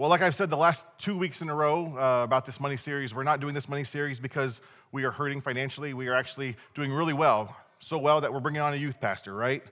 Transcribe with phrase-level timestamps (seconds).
[0.00, 2.78] Well, like I've said the last two weeks in a row uh, about this money
[2.78, 5.92] series, we're not doing this money series because we are hurting financially.
[5.92, 9.34] We are actually doing really well, so well that we're bringing on a youth pastor,
[9.34, 9.62] right?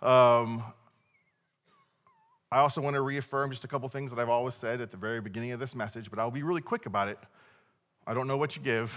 [0.00, 0.62] Um,
[2.52, 4.96] I also want to reaffirm just a couple things that I've always said at the
[4.96, 7.18] very beginning of this message, but I'll be really quick about it.
[8.06, 8.96] I don't know what you give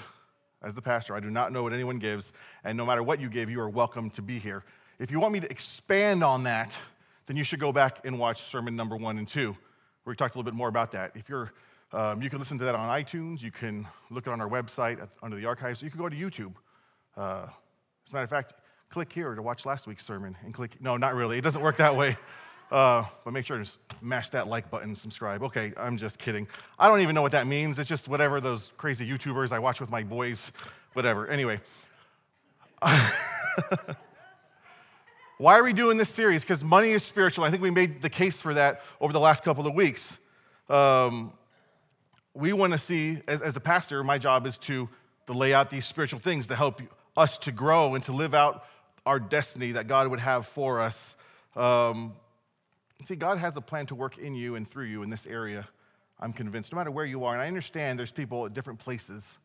[0.62, 1.16] as the pastor.
[1.16, 2.32] I do not know what anyone gives,
[2.64, 4.64] and no matter what you give, you are welcome to be here.
[5.00, 6.72] If you want me to expand on that,
[7.26, 9.58] then you should go back and watch sermon number one and two
[10.06, 11.12] where we talked a little bit more about that.
[11.16, 11.52] If you're,
[11.92, 13.42] um, you can listen to that on iTunes.
[13.42, 15.82] You can look it on our website at, under the archives.
[15.82, 16.54] You can go to YouTube.
[17.18, 17.48] Uh,
[18.06, 18.54] as a matter of fact,
[18.90, 20.80] click here to watch last week's sermon and click.
[20.80, 21.40] No, not really.
[21.40, 22.16] It doesn't work that way.
[22.72, 25.44] Uh, but make sure to smash that like button subscribe.
[25.44, 26.48] Okay, I'm just kidding.
[26.80, 27.78] I don't even know what that means.
[27.78, 30.52] It's just whatever those crazy YouTubers I watch with my boys,
[30.94, 31.28] whatever.
[31.28, 31.62] Anyway.
[35.38, 36.44] Why are we doing this series?
[36.44, 37.44] Because money is spiritual.
[37.44, 40.18] I think we made the case for that over the last couple of weeks.
[40.70, 41.34] Um,
[42.34, 44.88] we want to see, as, as a pastor, my job is to,
[45.28, 46.82] to lay out these spiritual things to help
[47.18, 48.64] us to grow and to live out
[49.06, 51.18] our destiny that God would have for us.
[51.54, 52.14] Um,
[53.04, 55.68] see, God has a plan to work in you and through you in this area,
[56.18, 57.34] I'm convinced, no matter where you are.
[57.34, 59.38] And I understand there's people at different places.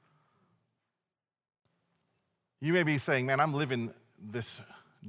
[2.61, 3.93] You may be saying, man, I'm living
[4.31, 4.61] this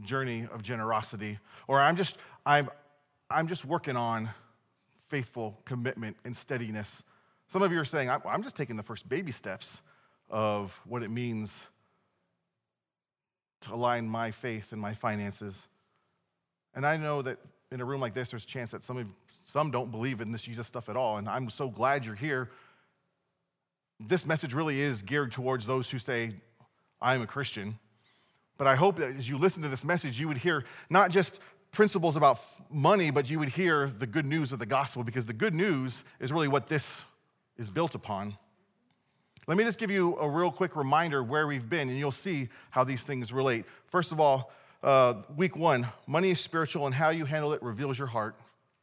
[0.03, 2.70] journey of generosity, or I'm just, I'm,
[3.30, 4.30] I'm just working on
[5.09, 7.03] faithful commitment and steadiness.
[7.47, 9.81] Some of you are saying, I'm just taking the first baby steps
[10.30, 11.64] of what it means
[13.62, 15.67] to align my faith and my finances.
[16.73, 17.38] And I know that
[17.72, 19.08] in a room like this, there's a chance that some, of,
[19.45, 21.17] some don't believe in this Jesus stuff at all.
[21.17, 22.50] And I'm so glad you're here.
[24.00, 26.31] This message really is geared towards those who say,
[27.02, 27.78] I'm a Christian.
[28.58, 31.40] But I hope that as you listen to this message, you would hear not just
[31.72, 35.34] principles about money, but you would hear the good news of the gospel because the
[35.34, 37.02] good news is really what this
[37.58, 38.38] is built upon.
[39.48, 42.50] Let me just give you a real quick reminder where we've been, and you'll see
[42.70, 43.66] how these things relate.
[43.88, 44.52] First of all,
[44.84, 48.36] uh, week one money is spiritual, and how you handle it reveals your heart.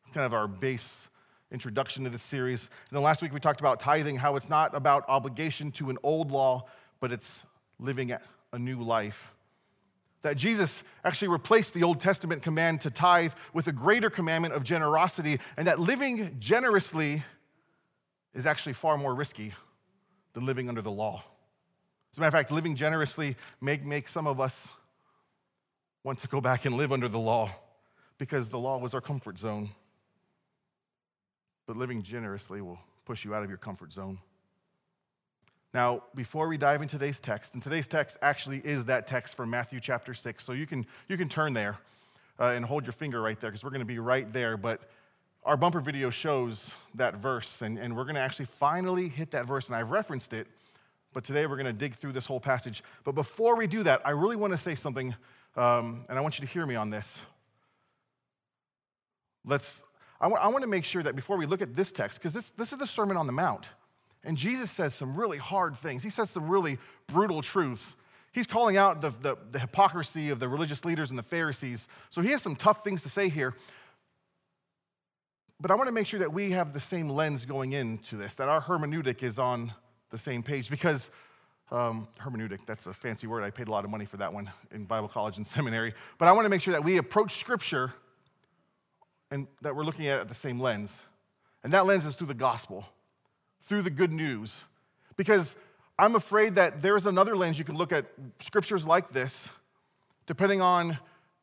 [0.07, 1.07] It's kind of our base
[1.51, 2.69] introduction to this series.
[2.91, 5.99] And then last week we talked about tithing, how it's not about obligation to an
[6.03, 6.67] old law,
[7.01, 7.43] but it's
[7.79, 8.13] living
[8.53, 9.33] a new life
[10.23, 14.65] that Jesus actually replaced the Old Testament command to tithe with a greater commandment of
[14.65, 17.23] generosity, and that living generously
[18.35, 19.55] is actually far more risky
[20.33, 21.23] than living under the law.
[22.13, 24.69] As a matter of fact, living generously may make some of us
[26.05, 27.51] want to go back and live under the law
[28.17, 29.71] because the law was our comfort zone.
[31.67, 34.19] But living generously will push you out of your comfort zone.
[35.75, 39.51] Now, before we dive into today's text, and today's text actually is that text from
[39.51, 41.77] Matthew chapter 6, so you can, you can turn there
[42.41, 44.57] uh, and hold your finger right there because we're going to be right there.
[44.57, 44.81] But
[45.45, 49.47] our bumper video shows that verse, and, and we're going to actually finally hit that
[49.47, 50.47] verse, and I've referenced it,
[51.13, 52.83] but today we're going to dig through this whole passage.
[53.05, 55.15] But before we do that, I really want to say something,
[55.55, 57.21] um, and I want you to hear me on this.
[59.45, 59.83] Let's,
[60.19, 62.33] I, w- I want to make sure that before we look at this text, because
[62.33, 63.69] this, this is the Sermon on the Mount.
[64.25, 66.03] And Jesus says some really hard things.
[66.03, 67.97] He says some really brutal truths.
[68.33, 71.89] He's calling out the, the, the, hypocrisy of the religious leaders and the Pharisees.
[72.11, 73.55] So he has some tough things to say here.
[75.61, 78.35] But I want to make sure that we have the same lens going into this,
[78.37, 79.73] that our hermeneutic is on
[80.11, 80.71] the same page.
[80.71, 81.11] Because
[81.71, 83.43] um, hermeneutic, that's a fancy word.
[83.43, 85.95] I paid a lot of money for that one in Bible college and seminary.
[86.19, 87.93] But I want to make sure that we approach Scripture
[89.31, 91.01] and that we're looking at it at the same lens.
[91.65, 92.87] And that lens is through the gospel
[93.69, 94.61] through the good news.
[95.17, 95.55] Because
[95.99, 98.07] I'm afraid that there's another lens you can look at
[98.41, 99.49] scriptures like this,
[100.27, 100.99] depending on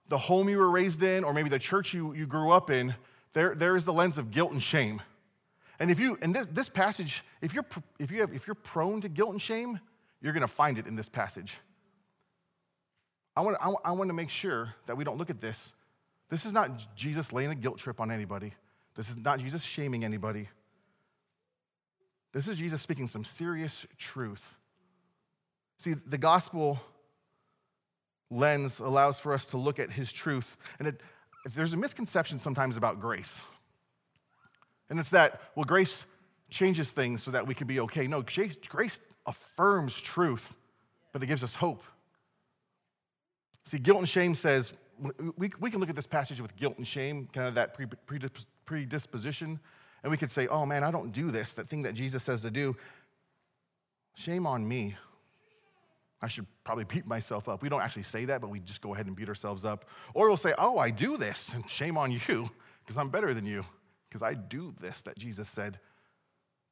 [0.10, 2.96] the home you were raised in or maybe the church you, you grew up in,
[3.34, 5.02] there, there is the lens of guilt and shame.
[5.80, 7.66] And if you, in this, this passage, if you're,
[8.00, 9.80] if, you have, if you're prone to guilt and shame,
[10.22, 11.58] you're to find it in this passage.
[13.36, 15.74] I want, I, I want to make sure that we don't look at this.
[16.30, 18.54] This is not Jesus laying a guilt trip on anybody.
[18.96, 20.48] This is not Jesus shaming anybody.
[22.36, 24.56] This is Jesus speaking some serious truth.
[25.78, 26.82] See, the gospel
[28.30, 30.58] lens allows for us to look at his truth.
[30.78, 31.02] And it,
[31.56, 33.40] there's a misconception sometimes about grace.
[34.90, 36.06] And it's that, well, grace
[36.50, 38.06] changes things so that we can be okay.
[38.06, 38.22] No,
[38.68, 40.54] grace affirms truth,
[41.14, 41.84] but it gives us hope.
[43.64, 44.74] See, guilt and shame says,
[45.38, 47.78] we, we can look at this passage with guilt and shame, kind of that
[48.66, 49.62] predisposition
[50.06, 52.44] and we could say, oh man, I don't do this, that thing that Jesus says
[52.44, 52.78] to do.
[54.14, 54.96] Shame on me.
[56.22, 57.64] I should probably beat myself up.
[57.64, 59.86] We don't actually say that, but we just go ahead and beat ourselves up.
[60.14, 62.20] Or we'll say, oh, I do this, and shame on you,
[62.86, 63.66] because I'm better than you,
[64.08, 65.80] because I do this that Jesus said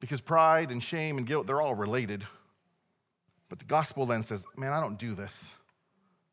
[0.04, 2.24] Because pride and shame and guilt, they're all related.
[3.48, 5.48] But the gospel then says, man, I don't do this.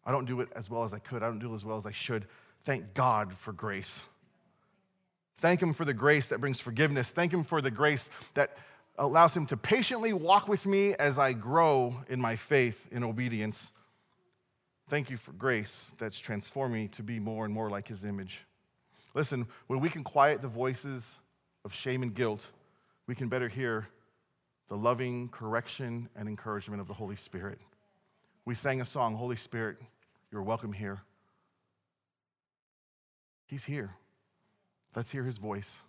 [0.03, 1.24] I don't do it as well as I could.
[1.24, 2.27] I don't do it as well as I should.
[2.65, 4.01] Thank God for grace.
[5.41, 7.11] Thank Him for the grace that brings forgiveness.
[7.11, 8.55] Thank Him for the grace that
[8.97, 13.71] allows Him to patiently walk with me as I grow in my faith in obedience.
[14.88, 18.45] Thank you for grace that's transforming me to be more and more like His image.
[19.15, 21.17] Listen, when we can quiet the voices
[21.65, 22.45] of shame and guilt,
[23.07, 23.88] we can better hear
[24.67, 27.57] the loving correction and encouragement of the Holy Spirit.
[28.45, 29.77] We sang a song, Holy Spirit,
[30.31, 31.01] you're welcome here.
[33.47, 33.95] He's here.
[34.93, 35.79] Let's hear his voice.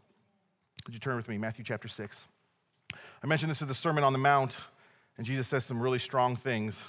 [0.87, 2.25] Would you turn with me, Matthew chapter 6?
[2.95, 4.57] I mentioned this in the Sermon on the Mount,
[5.17, 6.81] and Jesus says some really strong things,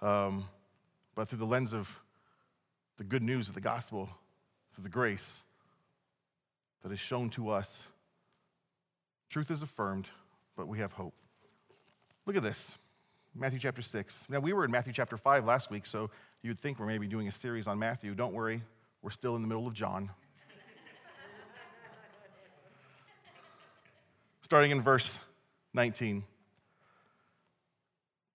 [0.00, 0.48] um,
[1.14, 1.88] but through the lens of
[2.96, 4.08] the good news of the gospel,
[4.74, 5.40] through the grace
[6.82, 7.86] that is shown to us,
[9.28, 10.08] truth is affirmed,
[10.56, 11.14] but we have hope.
[12.24, 12.74] Look at this
[13.34, 14.24] Matthew chapter 6.
[14.30, 16.08] Now, we were in Matthew chapter 5 last week, so
[16.40, 18.14] you'd think we're maybe doing a series on Matthew.
[18.14, 18.62] Don't worry,
[19.02, 20.10] we're still in the middle of John.
[24.50, 25.16] Starting in verse
[25.74, 26.24] 19.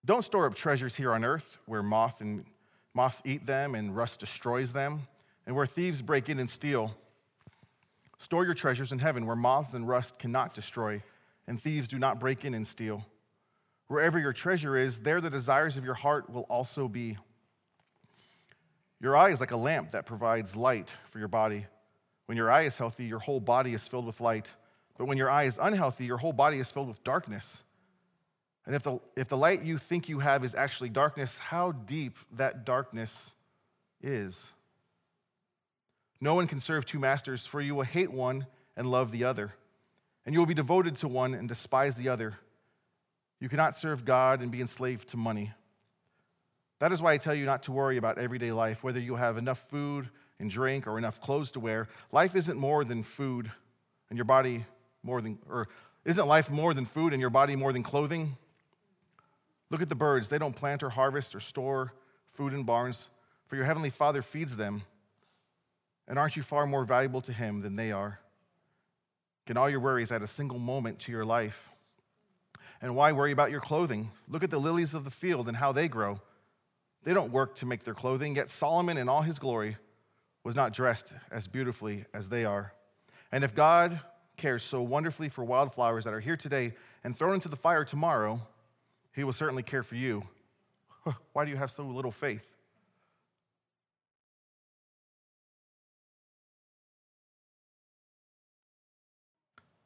[0.06, 2.46] Don't store up treasures here on earth where moth and
[2.94, 5.02] moths eat them and rust destroys them,
[5.46, 6.96] and where thieves break in and steal.
[8.18, 11.04] Store your treasures in heaven where moths and rust cannot destroy,
[11.48, 13.06] and thieves do not break in and steal.
[13.88, 17.18] Wherever your treasure is, there the desires of your heart will also be.
[19.02, 21.66] Your eye is like a lamp that provides light for your body.
[22.28, 24.50] When your eye is healthy, your whole body is filled with light.
[24.98, 27.62] But when your eye is unhealthy, your whole body is filled with darkness.
[28.66, 32.18] And if the, if the light you think you have is actually darkness, how deep
[32.34, 33.32] that darkness
[34.02, 34.48] is.
[36.22, 39.54] No one can serve two masters, for you will hate one and love the other,
[40.26, 42.36] and you will be devoted to one and despise the other.
[43.40, 45.52] You cannot serve God and be enslaved to money.
[46.80, 49.38] That is why I tell you not to worry about everyday life, whether you have
[49.38, 50.10] enough food
[50.40, 51.88] and drink or enough clothes to wear.
[52.12, 53.52] Life isn't more than food
[54.10, 54.66] and your body
[55.06, 55.68] more than, or
[56.04, 58.38] isn't life more than food and your body more than clothing?
[59.70, 60.30] Look at the birds.
[60.30, 61.94] They don't plant or harvest or store
[62.34, 63.08] food in barns,
[63.48, 64.84] for your heavenly Father feeds them.
[66.08, 68.20] And aren't you far more valuable to Him than they are?
[69.46, 71.70] Can all your worries add a single moment to your life?
[72.82, 74.12] And why worry about your clothing?
[74.28, 76.20] Look at the lilies of the field and how they grow.
[77.04, 79.78] They don't work to make their clothing, yet Solomon in all his glory
[80.44, 82.74] was not dressed as beautifully as they are.
[83.32, 84.00] And if God
[84.38, 86.74] cares so wonderfully for wildflowers that are here today
[87.04, 88.42] and thrown into the fire tomorrow,
[89.14, 90.24] he will certainly care for you.
[91.34, 92.46] Why do you have so little faith?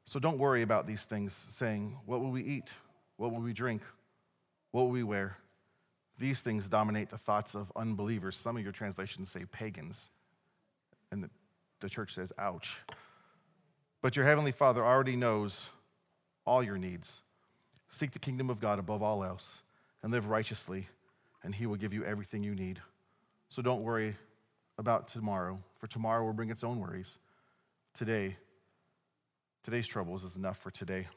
[0.09, 2.69] So don't worry about these things, saying, What will we eat?
[3.17, 3.83] What will we drink?
[4.71, 5.37] What will we wear?
[6.17, 8.35] These things dominate the thoughts of unbelievers.
[8.35, 10.09] Some of your translations say pagans,
[11.11, 11.29] and the,
[11.79, 12.79] the church says, Ouch.
[14.01, 15.61] But your heavenly Father already knows
[16.45, 17.21] all your needs.
[17.91, 19.61] Seek the kingdom of God above all else
[20.01, 20.87] and live righteously,
[21.43, 22.79] and He will give you everything you need.
[23.49, 24.15] So don't worry
[24.77, 27.17] about tomorrow, for tomorrow will bring its own worries.
[27.93, 28.37] Today,
[29.63, 31.07] Today's troubles is enough for today.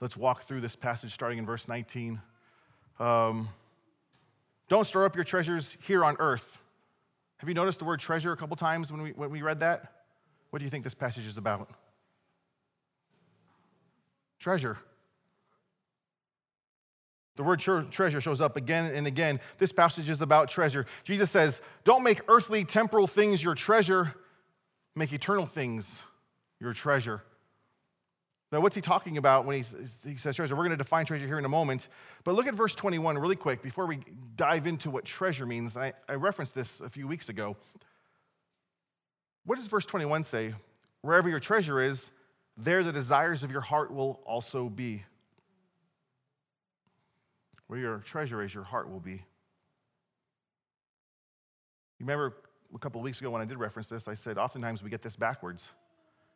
[0.00, 2.20] Let's walk through this passage starting in verse 19.
[3.00, 3.48] Um,
[4.68, 6.58] don't store up your treasures here on earth.
[7.38, 9.92] Have you noticed the word treasure a couple times when we, when we read that?
[10.56, 11.68] What do you think this passage is about?
[14.38, 14.78] Treasure.
[17.34, 19.40] The word treasure shows up again and again.
[19.58, 20.86] This passage is about treasure.
[21.04, 24.14] Jesus says, Don't make earthly, temporal things your treasure,
[24.94, 26.00] make eternal things
[26.58, 27.22] your treasure.
[28.50, 30.56] Now, what's he talking about when he, says treasure?
[30.56, 31.88] We're going to define treasure here in a moment.
[32.24, 33.98] But look at verse 21 really quick before we
[34.36, 35.76] dive into what treasure means.
[35.76, 37.58] I, I referenced this a few weeks ago.
[39.46, 40.54] What does verse 21 say?
[41.00, 42.10] Wherever your treasure is,
[42.56, 45.04] there the desires of your heart will also be.
[47.68, 49.24] Where your treasure is, your heart will be.
[51.98, 52.34] You remember
[52.74, 55.16] a couple weeks ago when I did reference this, I said oftentimes we get this
[55.16, 55.68] backwards.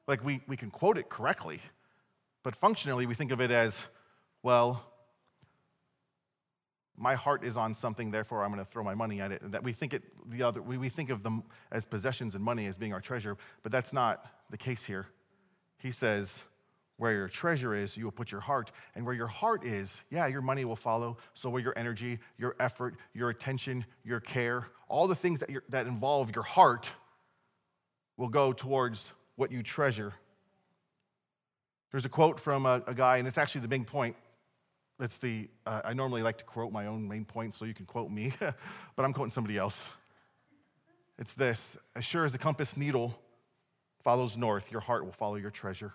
[0.07, 1.61] Like we, we can quote it correctly,
[2.43, 3.81] but functionally we think of it as,
[4.43, 4.90] well,
[7.01, 9.51] my heart is on something, therefore I'm going to throw my money at it.
[9.51, 12.67] That we think it the other we, we think of them as possessions and money
[12.67, 15.07] as being our treasure, but that's not the case here.
[15.79, 16.43] He says,
[16.99, 18.71] where your treasure is, you will put your heart.
[18.95, 21.17] And where your heart is, yeah, your money will follow.
[21.33, 25.87] So will your energy, your effort, your attention, your care, all the things that, that
[25.87, 26.93] involve your heart
[28.19, 30.13] will go towards what you treasure.
[31.91, 34.15] There's a quote from a, a guy, and it's actually the big point.
[35.01, 37.87] It's the, uh, I normally like to quote my own main point so you can
[37.87, 38.33] quote me,
[38.97, 39.89] but I'm quoting somebody else.
[41.19, 43.19] It's this As sure as the compass needle
[44.03, 45.93] follows north, your heart will follow your treasure.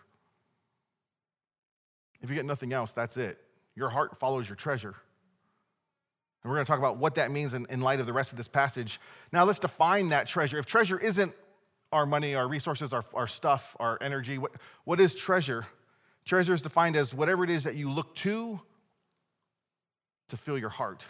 [2.22, 3.40] If you get nothing else, that's it.
[3.76, 4.96] Your heart follows your treasure.
[6.44, 8.32] And we're going to talk about what that means in, in light of the rest
[8.32, 9.00] of this passage.
[9.32, 10.58] Now, let's define that treasure.
[10.58, 11.34] If treasure isn't
[11.92, 14.52] our money, our resources, our, our stuff, our energy, what,
[14.84, 15.66] what is treasure?
[16.24, 18.62] Treasure is defined as whatever it is that you look to
[20.30, 21.06] to fill your heart.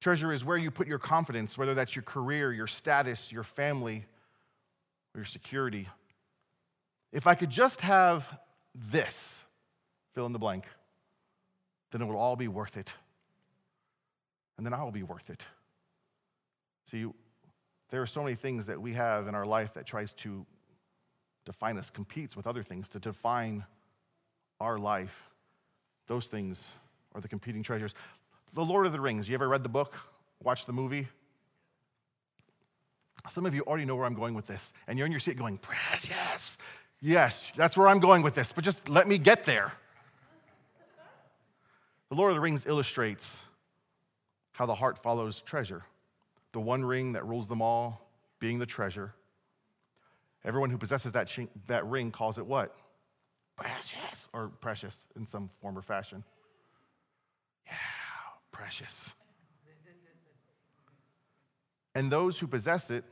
[0.00, 4.04] Treasure is where you put your confidence, whether that's your career, your status, your family,
[5.14, 5.88] or your security.
[7.12, 8.38] If I could just have
[8.74, 9.44] this,
[10.14, 10.64] fill in the blank,
[11.90, 12.92] then it will all be worth it.
[14.56, 15.44] And then I will be worth it.
[16.90, 17.06] See,
[17.90, 20.46] there are so many things that we have in our life that tries to
[21.44, 23.64] define us, competes with other things to define
[24.60, 25.30] our life.
[26.06, 26.70] Those things
[27.18, 27.94] are the competing treasures.
[28.54, 29.94] The Lord of the Rings, you ever read the book,
[30.42, 31.08] watched the movie?
[33.28, 35.36] Some of you already know where I'm going with this, and you're in your seat
[35.36, 36.56] going, Precious.
[37.00, 39.72] Yes, that's where I'm going with this, but just let me get there.
[42.08, 43.38] The Lord of the Rings illustrates
[44.52, 45.84] how the heart follows treasure.
[46.52, 48.08] The one ring that rules them all
[48.40, 49.12] being the treasure.
[50.44, 52.74] Everyone who possesses that, that ring calls it what?
[53.56, 56.24] Precious, or precious in some form or fashion.
[57.68, 57.74] Yeah,
[58.50, 59.14] precious.
[61.94, 63.04] And those who possess it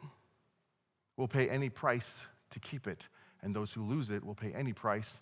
[1.17, 3.05] will pay any price to keep it,
[3.43, 5.21] and those who lose it will pay any price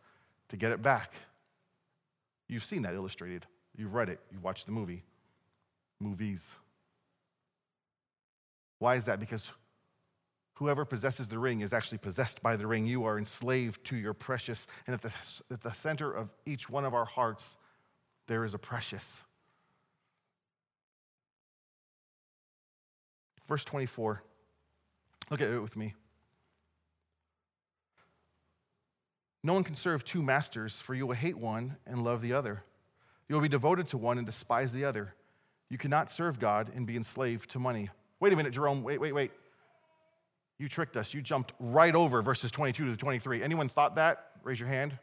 [0.48, 1.14] to get it back.
[2.48, 3.46] You've seen that illustrated.
[3.76, 4.20] You've read it.
[4.30, 5.02] You've watched the movie.
[5.98, 6.52] Movies.
[8.78, 9.18] Why is that?
[9.18, 9.48] Because
[10.54, 12.86] whoever possesses the ring is actually possessed by the ring.
[12.86, 14.66] You are enslaved to your precious.
[14.86, 15.12] And at the,
[15.50, 17.56] at the center of each one of our hearts
[18.26, 19.22] there is a precious.
[23.48, 24.22] Verse 24.
[25.30, 25.94] Look at it with me.
[29.42, 32.64] No one can serve two masters, for you will hate one and love the other.
[33.28, 35.14] You will be devoted to one and despise the other.
[35.68, 37.90] You cannot serve God and be enslaved to money.
[38.20, 38.82] Wait a minute, Jerome.
[38.82, 39.32] Wait, wait, wait.
[40.58, 41.12] You tricked us.
[41.12, 43.42] You jumped right over verses 22 to 23.
[43.42, 44.30] Anyone thought that?
[44.42, 44.98] Raise your hand.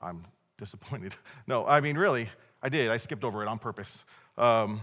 [0.00, 0.24] I'm
[0.60, 1.14] disappointed.
[1.46, 2.28] No, I mean, really,
[2.62, 2.90] I did.
[2.90, 4.04] I skipped over it on purpose.
[4.38, 4.82] Um,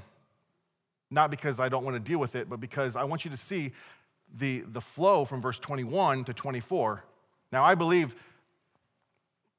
[1.10, 3.38] not because I don't want to deal with it, but because I want you to
[3.38, 3.72] see
[4.38, 7.06] the, the flow from verse 21 to 24.
[7.54, 8.14] Now, I believe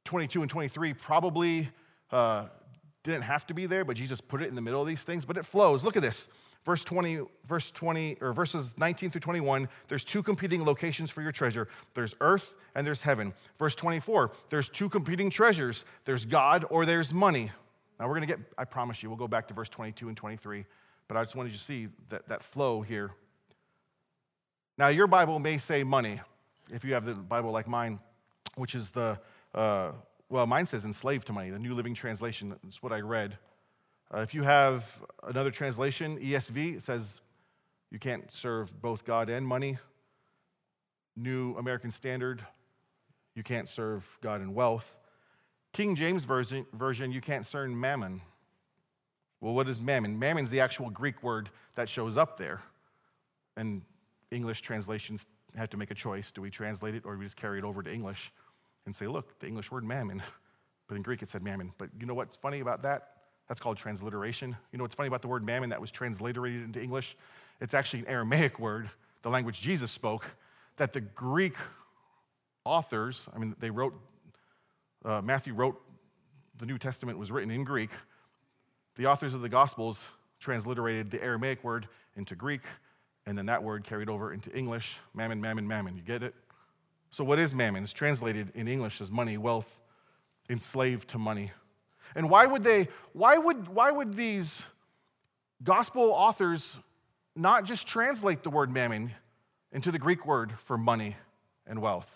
[0.04, 1.70] 22 and 23 probably
[2.10, 2.46] uh,
[3.02, 5.24] didn't have to be there, but Jesus put it in the middle of these things,
[5.24, 5.82] but it flows.
[5.82, 6.28] Look at this.
[6.68, 11.32] Verse 20, verse 20, or verses 19 through 21, there's two competing locations for your
[11.32, 11.66] treasure.
[11.94, 13.32] There's earth and there's heaven.
[13.58, 15.86] Verse 24, there's two competing treasures.
[16.04, 17.50] There's God or there's money.
[17.98, 20.16] Now we're going to get, I promise you, we'll go back to verse 22 and
[20.18, 20.66] 23,
[21.08, 23.12] but I just wanted you to see that, that flow here.
[24.76, 26.20] Now, your Bible may say money,
[26.70, 27.98] if you have the Bible like mine,
[28.56, 29.18] which is the,
[29.54, 29.92] uh,
[30.28, 32.54] well, mine says enslaved to money, the New Living Translation.
[32.68, 33.38] is what I read.
[34.12, 37.20] Uh, if you have another translation, ESV, says
[37.90, 39.78] you can't serve both God and money.
[41.14, 42.44] New American Standard,
[43.34, 44.96] you can't serve God and wealth.
[45.72, 48.22] King James version, version, you can't serve mammon.
[49.40, 50.18] Well, what is mammon?
[50.18, 52.62] Mammon is the actual Greek word that shows up there.
[53.56, 53.82] And
[54.30, 56.30] English translations have to make a choice.
[56.30, 58.32] Do we translate it or do we just carry it over to English
[58.86, 60.22] and say, look, the English word mammon.
[60.88, 61.74] But in Greek it said mammon.
[61.76, 63.17] But you know what's funny about that?
[63.48, 64.56] That's called transliteration.
[64.72, 67.16] You know what's funny about the word mammon that was transliterated into English?
[67.60, 68.90] It's actually an Aramaic word,
[69.22, 70.24] the language Jesus spoke,
[70.76, 71.54] that the Greek
[72.64, 73.94] authors, I mean, they wrote,
[75.04, 75.80] uh, Matthew wrote,
[76.58, 77.90] the New Testament was written in Greek.
[78.96, 80.06] The authors of the Gospels
[80.40, 82.62] transliterated the Aramaic word into Greek,
[83.26, 85.96] and then that word carried over into English mammon, mammon, mammon.
[85.96, 86.34] You get it?
[87.10, 87.84] So, what is mammon?
[87.84, 89.78] It's translated in English as money, wealth,
[90.50, 91.52] enslaved to money.
[92.18, 94.60] And why would they, why would, why would these
[95.62, 96.76] gospel authors
[97.36, 99.12] not just translate the word mammon
[99.70, 101.14] into the Greek word for money
[101.64, 102.12] and wealth?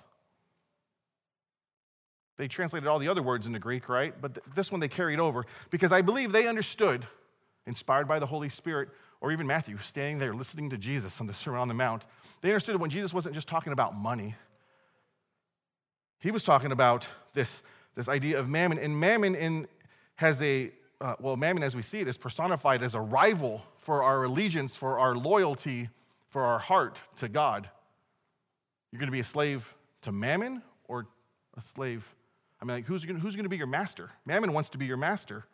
[2.36, 4.12] They translated all the other words into Greek, right?
[4.20, 7.06] But th- this one they carried over because I believe they understood,
[7.68, 8.88] inspired by the Holy Spirit,
[9.20, 12.02] or even Matthew, standing there listening to Jesus on the Sermon on the Mount.
[12.40, 14.34] They understood when Jesus wasn't just talking about money,
[16.18, 17.62] he was talking about this,
[17.94, 18.78] this idea of mammon.
[18.78, 19.68] And mammon in,
[20.16, 24.02] has a, uh, well, mammon as we see it is personified as a rival for
[24.02, 25.88] our allegiance, for our loyalty,
[26.28, 27.68] for our heart to God.
[28.90, 31.06] You're going to be a slave to mammon or
[31.56, 32.06] a slave
[32.62, 34.10] I mean, like, who's going who's to be your master?
[34.24, 35.44] Mammon wants to be your master.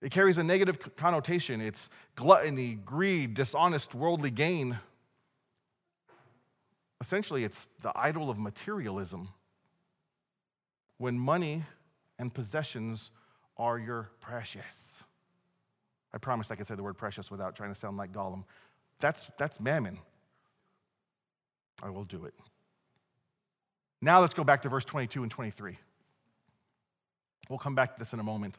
[0.00, 1.60] It carries a negative connotation.
[1.60, 4.78] It's gluttony, greed, dishonest worldly gain.
[7.02, 9.28] Essentially, it's the idol of materialism.
[10.96, 11.64] When money
[12.18, 13.10] and possessions
[13.60, 15.02] are your precious.
[16.14, 18.44] I promised I could say the word precious without trying to sound like Gollum.
[18.98, 19.98] That's, that's mammon.
[21.82, 22.34] I will do it.
[24.00, 25.78] Now let's go back to verse 22 and 23.
[27.50, 28.56] We'll come back to this in a moment.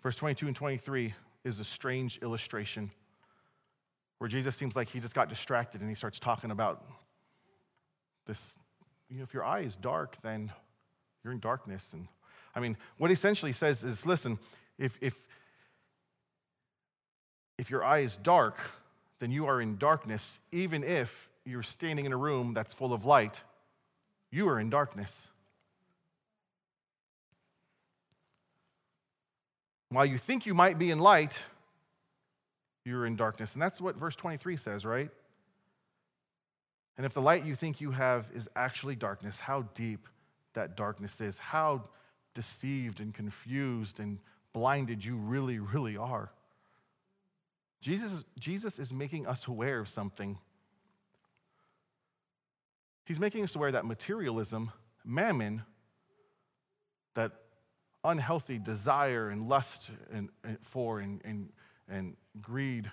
[0.00, 1.12] Verse 22 and 23
[1.44, 2.92] is a strange illustration
[4.18, 6.84] where Jesus seems like he just got distracted and he starts talking about
[8.26, 8.54] this.
[9.10, 10.52] You know, if your eye is dark, then
[11.24, 11.92] you're in darkness.
[11.92, 12.06] And
[12.54, 14.38] I mean, what essentially says is listen,
[14.78, 15.16] if, if,
[17.58, 18.58] if your eye is dark,
[19.18, 23.04] then you are in darkness, even if you're standing in a room that's full of
[23.04, 23.40] light,
[24.30, 25.28] you are in darkness.
[29.90, 31.38] While you think you might be in light,
[32.84, 33.54] you're in darkness.
[33.54, 35.10] And that's what verse 23 says, right?
[36.96, 40.08] And if the light you think you have is actually darkness, how deep
[40.54, 41.82] that darkness is, how
[42.34, 44.18] deceived and confused and
[44.52, 46.30] blinded you really, really are.
[47.80, 50.38] Jesus, Jesus is making us aware of something.
[53.04, 54.72] He's making us aware that materialism,
[55.04, 55.62] mammon,
[57.14, 57.32] that
[58.02, 61.52] unhealthy desire and lust and, and for and, and,
[61.88, 62.90] and greed,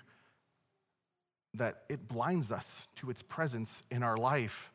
[1.54, 4.71] that it blinds us to its presence in our life.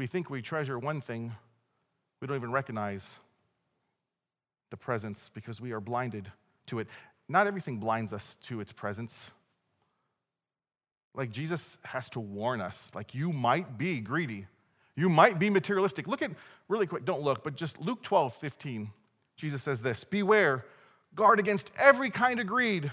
[0.00, 1.34] We think we treasure one thing,
[2.22, 3.16] we don't even recognize
[4.70, 6.32] the presence because we are blinded
[6.68, 6.86] to it.
[7.28, 9.30] Not everything blinds us to its presence.
[11.14, 14.46] Like Jesus has to warn us, like you might be greedy.
[14.96, 16.08] You might be materialistic.
[16.08, 16.30] Look at,
[16.66, 18.90] really quick, don't look, but just Luke 12, 15.
[19.36, 20.64] Jesus says this Beware,
[21.14, 22.90] guard against every kind of greed.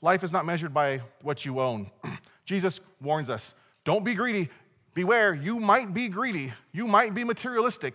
[0.00, 1.90] Life is not measured by what you own.
[2.44, 3.52] Jesus warns us
[3.84, 4.48] don't be greedy.
[4.94, 6.52] Beware, you might be greedy.
[6.72, 7.94] You might be materialistic.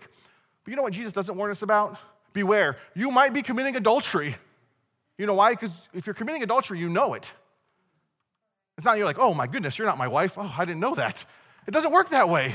[0.64, 1.98] But you know what Jesus doesn't warn us about?
[2.32, 4.36] Beware, you might be committing adultery.
[5.18, 5.52] You know why?
[5.52, 7.30] Because if you're committing adultery, you know it.
[8.76, 10.36] It's not you're like, oh my goodness, you're not my wife.
[10.36, 11.24] Oh, I didn't know that.
[11.66, 12.54] It doesn't work that way.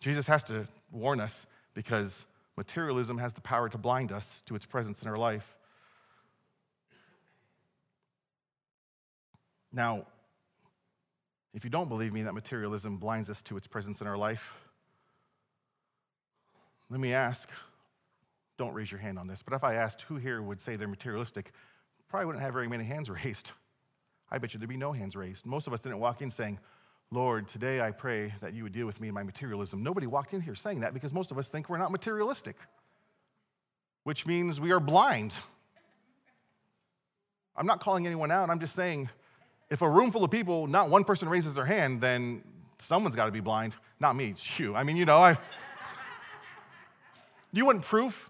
[0.00, 2.26] Jesus has to warn us because
[2.56, 5.56] materialism has the power to blind us to its presence in our life.
[9.72, 10.06] Now,
[11.54, 14.54] if you don't believe me that materialism blinds us to its presence in our life,
[16.90, 17.48] let me ask
[18.58, 20.86] don't raise your hand on this, but if I asked who here would say they're
[20.86, 21.52] materialistic,
[22.08, 23.50] probably wouldn't have very many hands raised.
[24.30, 25.46] I bet you there'd be no hands raised.
[25.46, 26.60] Most of us didn't walk in saying,
[27.10, 29.82] Lord, today I pray that you would deal with me in my materialism.
[29.82, 32.56] Nobody walked in here saying that because most of us think we're not materialistic,
[34.04, 35.34] which means we are blind.
[37.56, 38.48] I'm not calling anyone out.
[38.48, 39.10] I'm just saying
[39.72, 42.44] if a room full of people, not one person raises their hand, then
[42.78, 43.72] someone's got to be blind.
[43.98, 44.76] Not me, it's you.
[44.76, 45.38] I mean, you know, I.
[47.52, 48.28] you want proof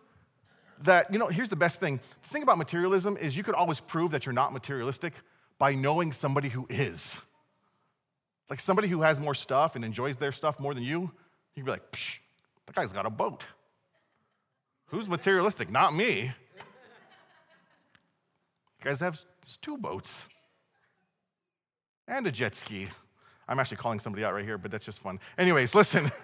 [0.85, 1.99] that, you know, here's the best thing.
[2.23, 5.15] The thing about materialism is you could always prove that you're not materialistic
[5.59, 7.21] by knowing somebody who is.
[8.49, 11.11] Like somebody who has more stuff and enjoys their stuff more than you, you
[11.57, 12.19] can be like, Psh,
[12.67, 13.47] that guy's got a boat.
[14.87, 15.73] Who's materialistic?
[15.73, 16.33] Not me.
[18.79, 19.21] You guys have
[19.61, 20.27] two boats
[22.13, 22.89] and a jet ski.
[23.49, 25.19] I'm actually calling somebody out right here, but that's just fun.
[25.37, 26.11] Anyways, listen.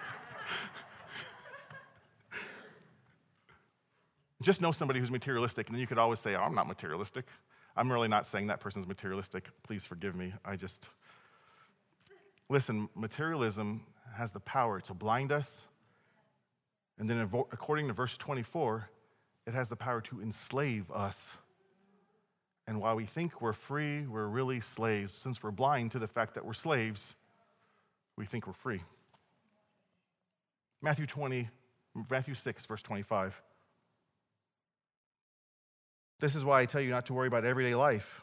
[4.40, 7.24] Just know somebody who's materialistic, and then you could always say, oh, I'm not materialistic.
[7.76, 9.48] I'm really not saying that person's materialistic.
[9.64, 10.32] Please forgive me.
[10.44, 10.90] I just.
[12.48, 13.82] Listen, materialism
[14.14, 15.64] has the power to blind us.
[16.98, 18.88] And then, according to verse 24,
[19.46, 21.32] it has the power to enslave us.
[22.68, 25.14] And while we think we're free, we're really slaves.
[25.14, 27.16] Since we're blind to the fact that we're slaves,
[28.14, 28.82] we think we're free.
[30.82, 31.48] Matthew 20,
[32.10, 33.40] Matthew 6, verse 25.
[36.20, 38.20] This is why I tell you not to worry about everyday life,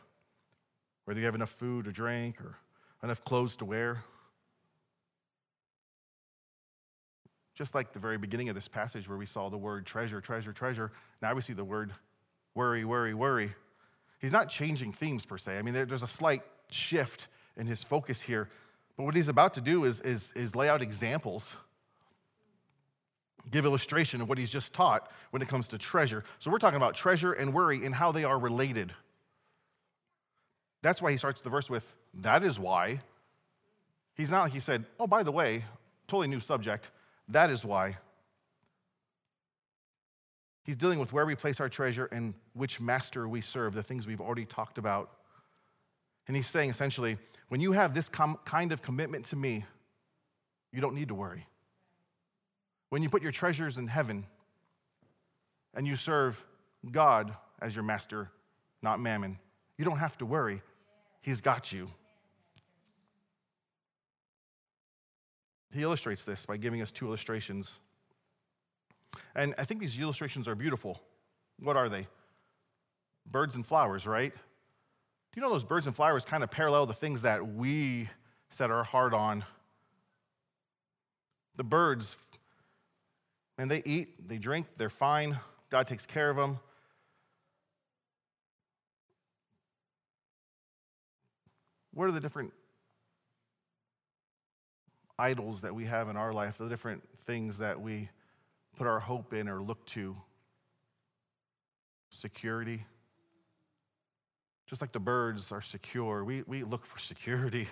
[1.05, 2.55] whether you have enough food or drink or
[3.01, 4.03] enough clothes to wear.
[7.55, 10.53] Just like the very beginning of this passage where we saw the word treasure, treasure,
[10.53, 11.93] treasure, now we see the word
[12.53, 13.55] worry, worry, worry.
[14.19, 15.57] He's not changing themes per se.
[15.57, 18.49] I mean, there, there's a slight shift in his focus here.
[18.97, 21.51] But what he's about to do is, is, is lay out examples
[23.51, 26.23] give illustration of what he's just taught when it comes to treasure.
[26.39, 28.93] So we're talking about treasure and worry and how they are related.
[30.81, 33.01] That's why he starts the verse with, That is why.
[34.15, 35.65] He's not like he said, Oh, by the way,
[36.07, 36.89] totally new subject.
[37.27, 37.97] That is why.
[40.65, 44.07] He's dealing with where we place our treasure and which master we serve, the things
[44.07, 45.11] we've already talked about.
[46.27, 49.63] And he's saying essentially, when you have this com- kind of commitment to me,
[50.73, 51.45] you don't need to worry.
[52.89, 54.25] When you put your treasures in heaven
[55.75, 56.43] and you serve
[56.91, 58.31] God as your master,
[58.81, 59.37] not mammon,
[59.77, 60.63] you don't have to worry.
[61.21, 61.89] He's got you.
[65.71, 67.77] He illustrates this by giving us two illustrations.
[69.35, 71.01] And I think these illustrations are beautiful.
[71.59, 72.07] What are they?
[73.29, 74.33] Birds and flowers, right?
[74.33, 74.39] Do
[75.35, 78.09] you know those birds and flowers kind of parallel the things that we
[78.49, 79.43] set our heart on?
[81.57, 82.15] The birds,
[83.57, 85.39] and they eat, they drink, they're fine.
[85.69, 86.59] God takes care of them.
[91.93, 92.53] What are the different
[95.17, 98.09] idols that we have in our life, the different things that we
[98.75, 100.15] put our hope in or look to?
[102.09, 102.85] Security.
[104.67, 107.67] Just like the birds are secure, we, we look for security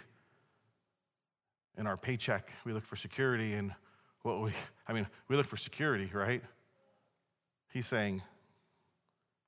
[1.78, 2.52] in our paycheck.
[2.66, 3.74] We look for security in
[4.22, 4.52] what we,
[4.88, 6.44] I mean, we look for security, right?
[7.72, 8.22] He's saying,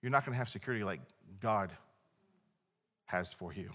[0.01, 1.01] you're not going to have security like
[1.39, 1.71] God
[3.05, 3.69] has for you.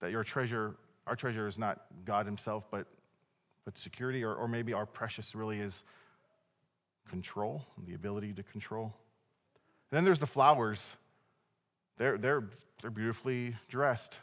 [0.00, 2.86] That your treasure, our treasure is not God Himself, but,
[3.64, 5.84] but security, or, or maybe our precious really is
[7.08, 8.94] control, the ability to control.
[9.90, 10.94] And then there's the flowers.
[11.98, 12.44] They're, they're,
[12.80, 14.14] they're beautifully dressed.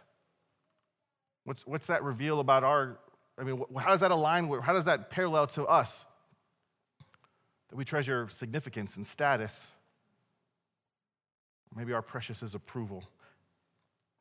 [1.43, 2.99] What's, what's that reveal about our,
[3.37, 6.05] I mean, how does that align, how does that parallel to us?
[7.69, 9.71] That we treasure significance and status.
[11.75, 13.03] Maybe our precious is approval.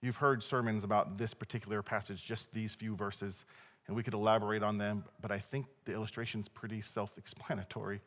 [0.03, 3.45] You've heard sermons about this particular passage, just these few verses,
[3.89, 8.01] and we could elaborate on them, but I think the illustration is pretty self explanatory.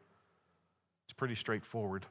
[1.05, 2.05] It's pretty straightforward.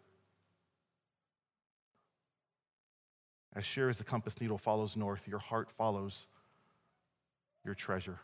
[3.54, 6.26] As sure as the compass needle follows north, your heart follows
[7.64, 8.20] your treasure.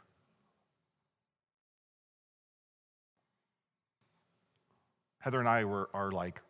[5.19, 6.41] Heather and I were, are like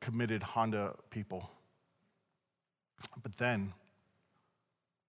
[0.00, 1.50] committed Honda people.
[3.22, 3.74] But then,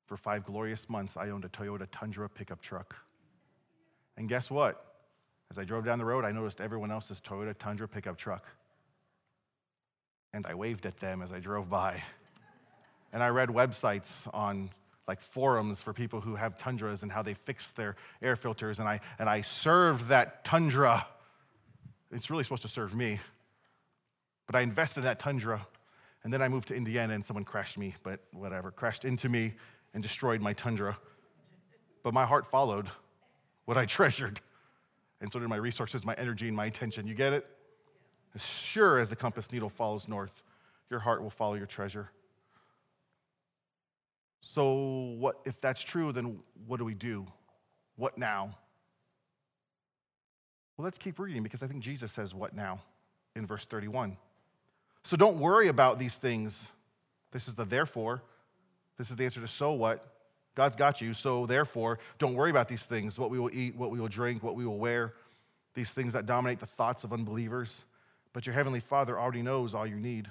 [0.05, 2.95] for five glorious months, I owned a Toyota Tundra pickup truck.
[4.17, 4.85] And guess what?
[5.49, 8.45] As I drove down the road, I noticed everyone else's Toyota Tundra pickup truck.
[10.33, 12.01] And I waved at them as I drove by.
[13.11, 14.71] And I read websites on
[15.07, 18.79] like forums for people who have Tundras and how they fix their air filters.
[18.79, 21.05] And I, and I served that Tundra.
[22.11, 23.19] It's really supposed to serve me.
[24.47, 25.65] But I invested in that Tundra
[26.23, 29.53] and then I moved to Indiana and someone crashed me, but whatever, crashed into me
[29.93, 30.97] and destroyed my tundra.
[32.03, 32.89] But my heart followed
[33.65, 34.41] what I treasured.
[35.21, 37.07] And so did my resources, my energy, and my attention.
[37.07, 37.45] You get it?
[38.35, 40.43] As sure as the compass needle follows north,
[40.89, 42.09] your heart will follow your treasure.
[44.41, 47.25] So, what if that's true, then what do we do?
[47.95, 48.57] What now?
[50.75, 52.81] Well, let's keep reading because I think Jesus says, What now?
[53.35, 54.17] in verse 31.
[55.03, 56.67] So don't worry about these things.
[57.31, 58.21] This is the therefore.
[58.97, 60.05] This is the answer to so what.
[60.55, 63.89] God's got you, so therefore, don't worry about these things what we will eat, what
[63.89, 65.13] we will drink, what we will wear,
[65.73, 67.83] these things that dominate the thoughts of unbelievers.
[68.33, 70.29] But your heavenly Father already knows all you need.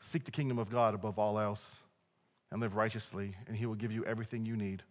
[0.00, 1.78] Seek the kingdom of God above all else
[2.50, 4.82] and live righteously, and He will give you everything you need.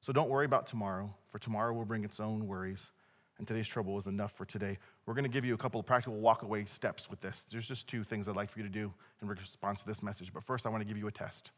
[0.00, 2.90] So don't worry about tomorrow, for tomorrow will bring its own worries,
[3.38, 4.78] and today's trouble is enough for today.
[5.06, 7.46] We're going to give you a couple of practical walkaway steps with this.
[7.50, 10.32] There's just two things I'd like for you to do in response to this message.
[10.32, 11.50] But first, I want to give you a test.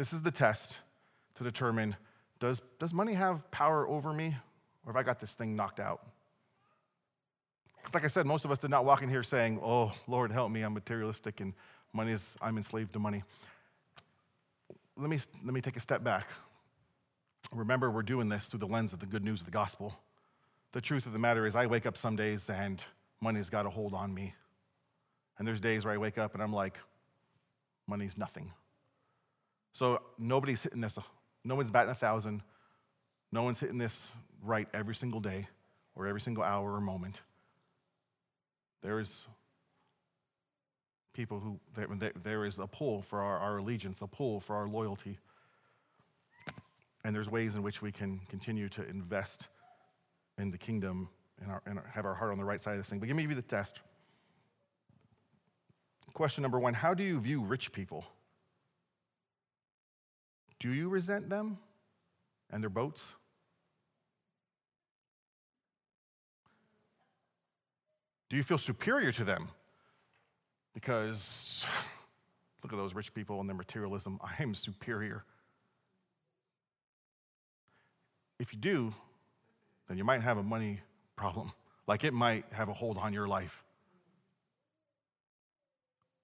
[0.00, 0.72] This is the test
[1.34, 1.94] to determine
[2.38, 4.34] does, does money have power over me,
[4.86, 6.06] or have I got this thing knocked out?
[7.76, 10.32] Because, like I said, most of us did not walk in here saying, Oh, Lord,
[10.32, 11.52] help me, I'm materialistic and
[11.92, 13.24] money is, I'm enslaved to money.
[14.96, 16.28] Let me, let me take a step back.
[17.52, 19.94] Remember, we're doing this through the lens of the good news of the gospel
[20.72, 22.82] the truth of the matter is, I wake up some days and
[23.20, 24.34] money's got a hold on me.
[25.36, 26.78] And there's days where I wake up and I'm like,
[27.86, 28.52] money's nothing.
[29.72, 30.98] So nobody's hitting this,
[31.44, 32.42] no one's batting a thousand.
[33.32, 34.08] No one's hitting this
[34.42, 35.46] right every single day
[35.94, 37.20] or every single hour or moment.
[38.82, 39.26] There is
[41.12, 44.66] people who, there, there is a pull for our, our allegiance, a pull for our
[44.66, 45.18] loyalty.
[47.04, 49.48] And there's ways in which we can continue to invest
[50.38, 51.08] in the kingdom
[51.40, 52.98] and, our, and have our heart on the right side of this thing.
[52.98, 53.80] But give me the test.
[56.12, 58.04] Question number one How do you view rich people?
[60.60, 61.58] Do you resent them
[62.50, 63.14] and their boats?
[68.28, 69.48] Do you feel superior to them?
[70.74, 71.64] Because
[72.62, 74.20] look at those rich people and their materialism.
[74.22, 75.24] I am superior.
[78.38, 78.94] If you do,
[79.88, 80.80] then you might have a money
[81.16, 81.52] problem.
[81.86, 83.64] Like it might have a hold on your life.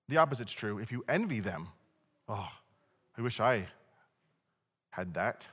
[0.08, 0.78] The opposite's true.
[0.78, 1.68] If you envy them,
[2.28, 2.48] oh,
[3.18, 3.66] I wish I
[4.96, 5.46] had that.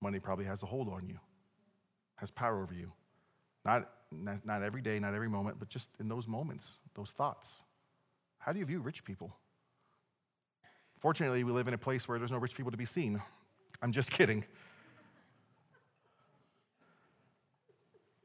[0.00, 1.18] Money probably has a hold on you,
[2.14, 2.92] has power over you.
[3.64, 7.48] Not, not, not every day, not every moment, but just in those moments, those thoughts.
[8.38, 9.34] How do you view rich people?
[11.00, 13.20] Fortunately, we live in a place where there's no rich people to be seen.
[13.82, 14.44] I'm just kidding.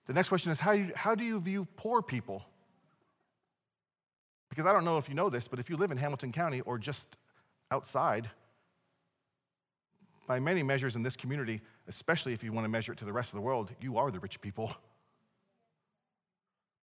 [0.05, 2.45] The next question is how you, how do you view poor people?
[4.49, 6.61] Because I don't know if you know this, but if you live in Hamilton County
[6.61, 7.17] or just
[7.71, 8.29] outside,
[10.27, 13.13] by many measures in this community, especially if you want to measure it to the
[13.13, 14.75] rest of the world, you are the rich people.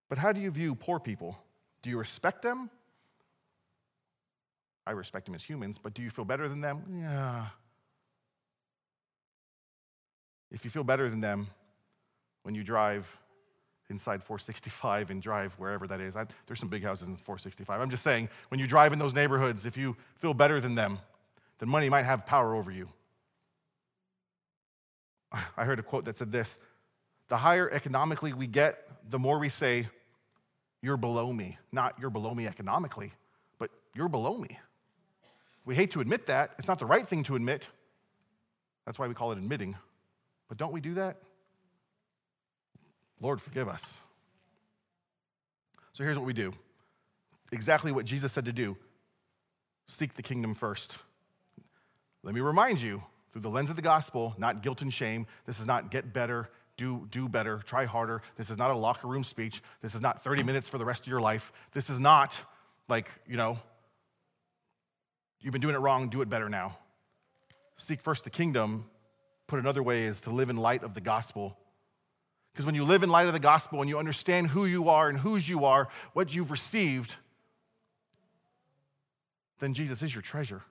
[0.08, 1.36] But how do you view poor people?
[1.82, 2.70] Do you respect them?
[4.86, 6.82] I respect them as humans, but do you feel better than them?
[7.00, 7.46] Yeah.
[10.52, 11.48] If you feel better than them
[12.42, 13.08] when you drive
[13.90, 17.80] inside 465 and drive wherever that is, I, there's some big houses in 465.
[17.80, 20.98] I'm just saying, when you drive in those neighborhoods, if you feel better than them,
[21.58, 22.88] then money might have power over you.
[25.56, 26.58] I heard a quote that said this
[27.28, 29.88] The higher economically we get, the more we say,
[30.82, 31.58] You're below me.
[31.72, 33.12] Not you're below me economically,
[33.58, 34.58] but you're below me.
[35.64, 36.54] We hate to admit that.
[36.58, 37.66] It's not the right thing to admit.
[38.84, 39.76] That's why we call it admitting.
[40.48, 41.16] But don't we do that?
[43.20, 43.98] Lord, forgive us.
[45.94, 46.52] So here's what we do
[47.52, 48.76] exactly what Jesus said to do
[49.86, 50.98] seek the kingdom first.
[52.22, 53.02] Let me remind you
[53.34, 55.26] through the lens of the gospel, not guilt and shame.
[55.44, 58.22] This is not get better, do, do better, try harder.
[58.36, 59.60] This is not a locker room speech.
[59.82, 61.52] This is not 30 minutes for the rest of your life.
[61.72, 62.40] This is not
[62.88, 63.58] like, you know,
[65.40, 66.78] you've been doing it wrong, do it better now.
[67.76, 68.84] Seek first the kingdom.
[69.48, 71.58] Put another way is to live in light of the gospel.
[72.52, 75.08] Because when you live in light of the gospel and you understand who you are
[75.08, 77.16] and whose you are, what you've received,
[79.58, 80.62] then Jesus is your treasure.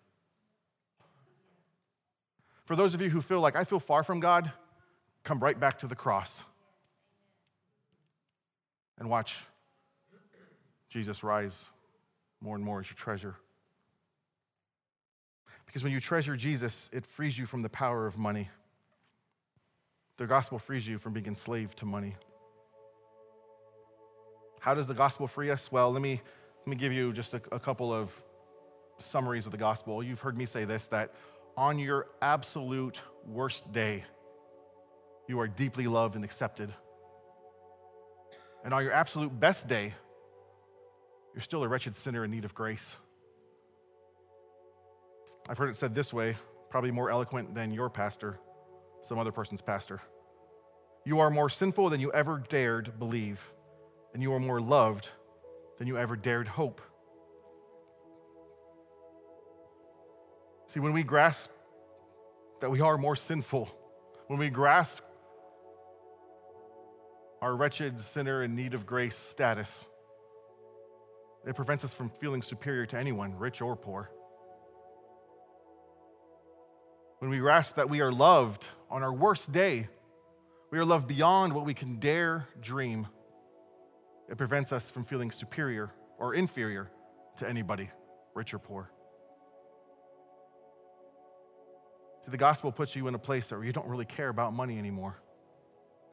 [2.65, 4.52] For those of you who feel like I feel far from God,
[5.23, 6.43] come right back to the cross
[8.99, 9.38] and watch
[10.89, 11.65] Jesus rise
[12.39, 13.36] more and more as your treasure.
[15.65, 18.49] Because when you treasure Jesus, it frees you from the power of money.
[20.17, 22.15] The gospel frees you from being enslaved to money.
[24.60, 25.71] How does the gospel free us?
[25.71, 26.21] Well, let me,
[26.60, 28.12] let me give you just a, a couple of
[28.99, 30.04] summaries of the gospel.
[30.04, 31.13] You've heard me say this that
[31.56, 34.04] on your absolute worst day,
[35.28, 36.74] you are deeply loved and accepted.
[38.63, 39.94] And on your absolute best day,
[41.34, 42.96] you're still a wretched sinner in need of grace.
[45.50, 46.36] I've heard it said this way,
[46.70, 48.39] probably more eloquent than your pastor,
[49.02, 50.02] some other person's pastor.
[51.06, 53.42] You are more sinful than you ever dared believe,
[54.13, 55.10] and you are more loved
[55.78, 56.82] than you ever dared hope.
[60.73, 61.51] See, when we grasp
[62.59, 63.69] that we are more sinful,
[64.25, 65.03] when we grasp
[67.43, 69.86] our wretched sinner in need of grace status,
[71.45, 74.09] it prevents us from feeling superior to anyone, rich or poor.
[77.19, 79.89] When we grasp that we are loved on our worst day,
[80.71, 83.05] we are loved beyond what we can dare dream,
[84.27, 86.89] it prevents us from feeling superior or inferior
[87.38, 87.91] to anybody,
[88.33, 88.89] rich or poor.
[92.23, 94.77] See, the gospel puts you in a place where you don't really care about money
[94.77, 95.17] anymore.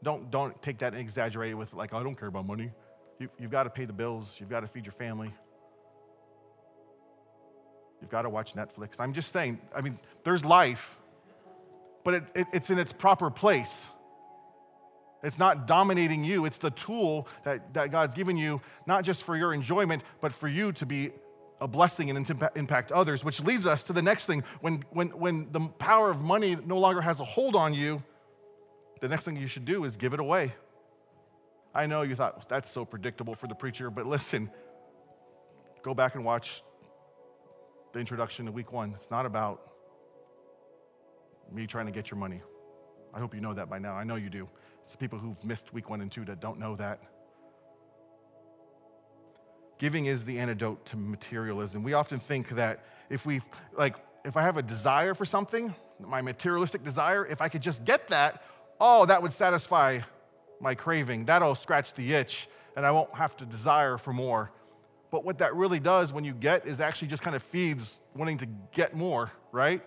[0.03, 2.71] Don't, don't take that and exaggerate it with, like, oh, I don't care about money.
[3.19, 5.31] You, you've got to pay the bills, you've got to feed your family,
[8.01, 8.99] you've got to watch Netflix.
[8.99, 10.97] I'm just saying, I mean, there's life,
[12.03, 13.85] but it, it, it's in its proper place.
[15.23, 19.37] It's not dominating you, it's the tool that, that God's given you, not just for
[19.37, 21.11] your enjoyment, but for you to be
[21.61, 24.45] a blessing and impact others, which leads us to the next thing.
[24.61, 28.03] When, when, when the power of money no longer has a hold on you,
[29.01, 30.55] the next thing you should do is give it away.
[31.75, 34.51] I know you thought, that's so predictable for the preacher, but listen,
[35.83, 36.63] go back and watch
[37.93, 38.93] the introduction to week one.
[38.95, 39.71] It's not about
[41.53, 42.41] me trying to get your money.
[43.13, 43.95] I hope you know that by now.
[43.95, 44.49] I know you do.
[44.85, 47.01] It's the people who've missed week one and two that don't know that.
[49.81, 51.83] Giving is the antidote to materialism.
[51.83, 53.41] We often think that if we,
[53.73, 57.87] like, if I have a desire for something, my materialistic desire, if I could just
[57.87, 58.45] get that,
[58.79, 60.01] oh, that would satisfy
[60.61, 61.25] my craving.
[61.25, 64.51] That'll scratch the itch, and I won't have to desire for more.
[65.11, 68.37] But what that really does when you get is actually just kind of feeds wanting
[68.39, 69.83] to get more, right?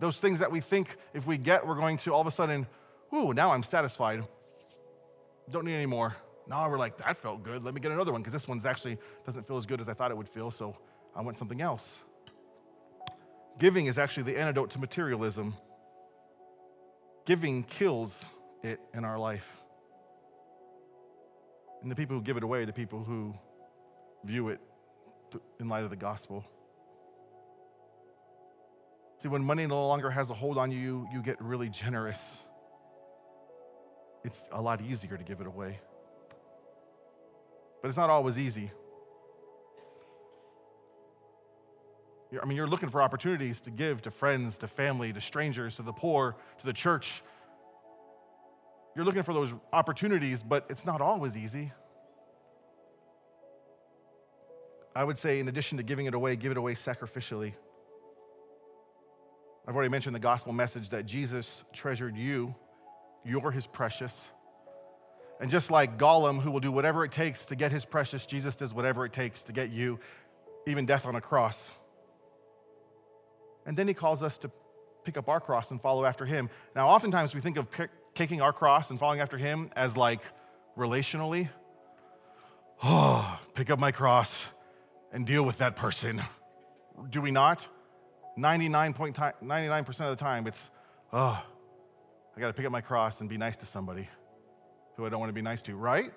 [0.00, 2.66] Those things that we think if we get, we're going to all of a sudden,
[3.14, 4.26] ooh, now I'm satisfied.
[5.50, 6.16] Don't need any more.
[6.48, 7.62] Now we're like, that felt good.
[7.62, 9.94] Let me get another one because this one's actually doesn't feel as good as I
[9.94, 10.76] thought it would feel, so
[11.14, 11.98] I want something else.
[13.58, 15.54] Giving is actually the antidote to materialism.
[17.26, 18.24] Giving kills
[18.62, 19.46] it in our life.
[21.82, 23.34] And the people who give it away, the people who
[24.24, 24.60] view it
[25.60, 26.44] in light of the gospel.
[29.22, 32.38] See, when money no longer has a hold on you, you get really generous.
[34.24, 35.80] It's a lot easier to give it away.
[37.80, 38.70] But it's not always easy.
[42.40, 45.82] I mean, you're looking for opportunities to give to friends, to family, to strangers, to
[45.82, 47.22] the poor, to the church.
[48.94, 51.72] You're looking for those opportunities, but it's not always easy.
[54.94, 57.54] I would say, in addition to giving it away, give it away sacrificially.
[59.66, 62.54] I've already mentioned the gospel message that Jesus treasured you,
[63.24, 64.26] you're his precious.
[65.40, 68.56] And just like Gollum, who will do whatever it takes to get his precious, Jesus
[68.56, 70.00] does whatever it takes to get you,
[70.66, 71.70] even death on a cross.
[73.64, 74.50] And then he calls us to
[75.04, 76.50] pick up our cross and follow after him.
[76.74, 77.68] Now, oftentimes we think of
[78.14, 80.20] taking our cross and following after him as like
[80.76, 81.48] relationally.
[82.82, 84.46] Oh, pick up my cross
[85.12, 86.20] and deal with that person.
[87.10, 87.66] Do we not?
[88.36, 90.68] 99.99% of the time, it's,
[91.12, 91.42] oh,
[92.36, 94.08] I got to pick up my cross and be nice to somebody
[94.98, 96.12] who I don't want to be nice to, right?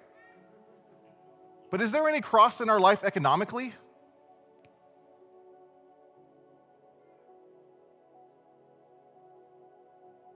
[1.69, 3.75] But is there any cross in our life economically?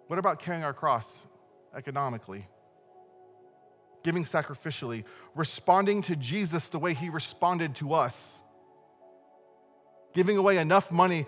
[0.08, 1.10] What about carrying our cross
[1.76, 2.48] economically?
[4.04, 8.40] Giving sacrificially, responding to Jesus the way he responded to us,
[10.14, 11.26] giving away enough money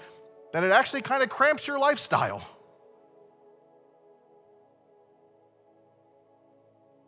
[0.54, 2.48] that it actually kind of cramps your lifestyle.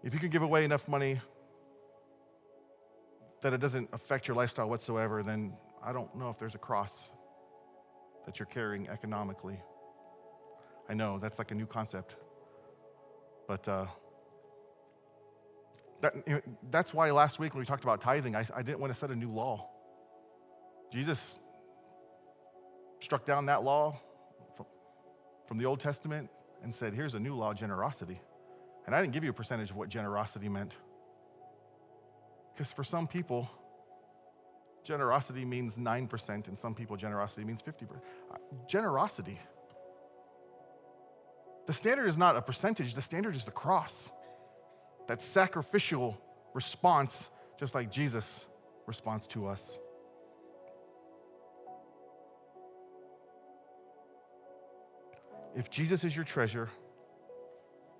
[0.10, 1.22] If you can give away enough money
[3.42, 7.12] that it doesn't affect your lifestyle whatsoever, then I don't know if there's a cross
[8.26, 9.62] that you're carrying economically.
[10.90, 12.16] I know that's like a new concept.
[13.48, 13.86] But uh,
[16.02, 18.98] that, that's why last week when we talked about tithing, I, I didn't want to
[18.98, 19.70] set a new law.
[20.92, 21.38] Jesus
[23.00, 24.02] struck down that law
[25.48, 26.32] from the Old Testament
[26.64, 28.22] and said, Here's a new law generosity.
[28.90, 30.74] And I didn't give you a percentage of what generosity meant.
[32.52, 33.48] Because for some people,
[34.84, 37.84] generosity means 9%, and some people, generosity means 50%.
[37.92, 39.40] Uh, generosity.
[41.68, 44.10] The standard is not a percentage, the standard is the cross.
[45.08, 46.20] That sacrificial
[46.56, 48.48] response, just like Jesus
[48.88, 49.78] responds to us.
[55.56, 56.70] If Jesus is your treasure,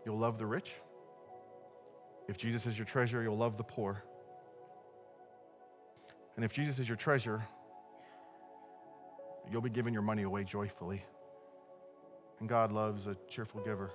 [0.06, 0.72] you'll love the rich.
[2.28, 4.04] If Jesus is your treasure, you'll love the poor.
[6.36, 7.44] And if Jesus is your treasure,
[9.52, 11.04] you'll be giving your money away joyfully.
[12.40, 13.92] And God loves a cheerful giver.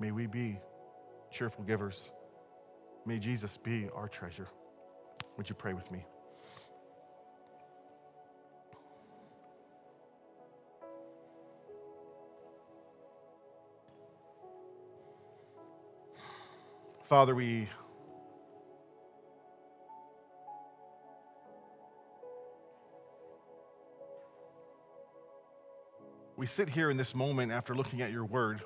[0.00, 0.58] May we be
[1.30, 2.10] cheerful givers.
[3.06, 4.48] May Jesus be our treasure.
[5.36, 6.04] Would you pray with me?
[17.08, 17.66] Father, we
[26.36, 28.60] we sit here in this moment after looking at your word,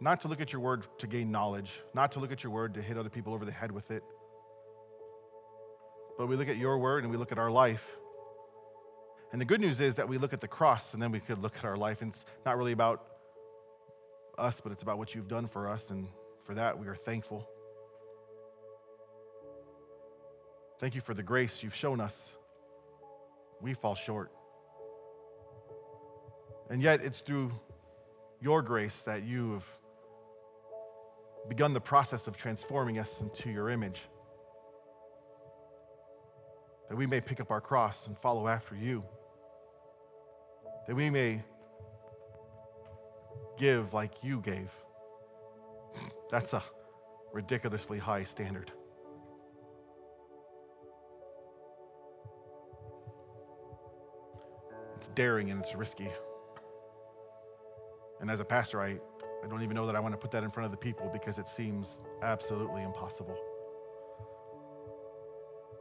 [0.00, 2.74] not to look at your word to gain knowledge, not to look at your word
[2.74, 4.04] to hit other people over the head with it,
[6.16, 7.84] but we look at your word and we look at our life.
[9.32, 11.42] And the good news is that we look at the cross and then we could
[11.42, 12.00] look at our life.
[12.00, 13.11] And it's not really about
[14.38, 15.90] us, but it's about what you've done for us.
[15.90, 16.08] And
[16.44, 17.48] for that, we are thankful.
[20.78, 22.30] Thank you for the grace you've shown us.
[23.60, 24.32] We fall short.
[26.70, 27.52] And yet, it's through
[28.40, 29.64] your grace that you have
[31.48, 34.00] begun the process of transforming us into your image.
[36.92, 39.02] that we may pick up our cross and follow after you,
[40.86, 41.42] that we may
[43.62, 44.72] give like you gave.
[46.32, 46.60] That's a
[47.32, 48.72] ridiculously high standard.
[54.96, 56.08] It's daring and it's risky.
[58.20, 58.98] And as a pastor, I,
[59.44, 61.08] I don't even know that I want to put that in front of the people
[61.12, 63.38] because it seems absolutely impossible.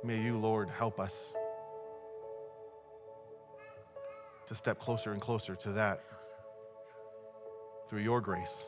[0.04, 1.18] May you, Lord, help us
[4.46, 6.04] to step closer and closer to that
[7.92, 8.68] through your grace,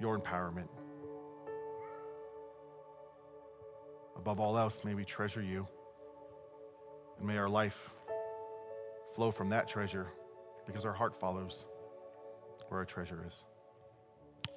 [0.00, 0.66] your empowerment.
[4.16, 5.68] Above all else, may we treasure you,
[7.16, 7.90] and may our life
[9.14, 10.08] flow from that treasure
[10.66, 11.64] because our heart follows
[12.70, 13.44] where our treasure is.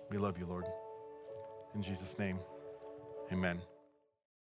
[0.09, 0.65] We love you, Lord.
[1.75, 2.39] In Jesus' name,
[3.31, 3.61] amen.